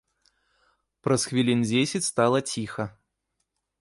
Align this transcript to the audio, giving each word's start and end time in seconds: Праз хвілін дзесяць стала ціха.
Праз 1.07 1.21
хвілін 1.31 1.61
дзесяць 1.69 2.03
стала 2.11 2.39
ціха. 2.55 2.83